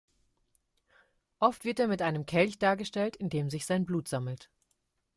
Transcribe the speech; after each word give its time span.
Oft 1.37 1.63
wird 1.63 1.77
er 1.79 1.87
mit 1.87 2.01
einem 2.01 2.25
Kelch 2.25 2.57
dargestellt, 2.57 3.15
in 3.17 3.29
dem 3.29 3.51
sich 3.51 3.67
sein 3.67 3.85
Blut 3.85 4.07
sammelt. 4.07 4.49